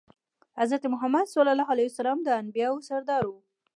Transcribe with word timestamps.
حضرت 0.59 0.83
محمد 0.93 1.27
د 2.25 2.27
انبياوو 2.41 2.85
سردار 2.89 3.23
وو. 3.27 3.39